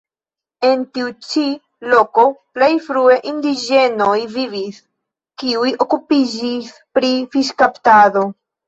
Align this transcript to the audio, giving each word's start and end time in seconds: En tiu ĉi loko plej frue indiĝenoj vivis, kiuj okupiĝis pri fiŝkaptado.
En 0.69 0.79
tiu 0.97 1.11
ĉi 1.31 1.43
loko 1.91 2.25
plej 2.57 2.71
frue 2.87 3.19
indiĝenoj 3.33 4.17
vivis, 4.39 4.83
kiuj 5.45 5.77
okupiĝis 5.89 6.75
pri 6.99 7.17
fiŝkaptado. 7.37 8.31